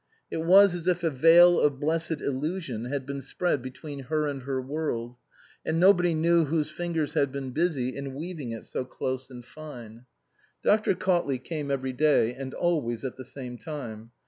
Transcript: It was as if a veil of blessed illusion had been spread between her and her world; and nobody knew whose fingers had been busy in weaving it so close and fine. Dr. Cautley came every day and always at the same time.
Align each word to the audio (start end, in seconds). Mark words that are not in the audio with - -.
It 0.31 0.37
was 0.43 0.73
as 0.73 0.87
if 0.87 1.03
a 1.03 1.11
veil 1.11 1.59
of 1.61 1.79
blessed 1.79 2.21
illusion 2.21 2.85
had 2.85 3.05
been 3.05 3.21
spread 3.21 3.61
between 3.61 4.05
her 4.05 4.25
and 4.25 4.41
her 4.41 4.59
world; 4.59 5.15
and 5.63 5.79
nobody 5.79 6.15
knew 6.15 6.45
whose 6.45 6.71
fingers 6.71 7.13
had 7.13 7.31
been 7.31 7.51
busy 7.51 7.95
in 7.95 8.15
weaving 8.15 8.51
it 8.51 8.65
so 8.65 8.83
close 8.83 9.29
and 9.29 9.45
fine. 9.45 10.07
Dr. 10.63 10.95
Cautley 10.95 11.37
came 11.37 11.69
every 11.69 11.93
day 11.93 12.33
and 12.33 12.55
always 12.55 13.05
at 13.05 13.15
the 13.15 13.23
same 13.25 13.59
time. 13.59 14.09